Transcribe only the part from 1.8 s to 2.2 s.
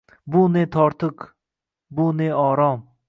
be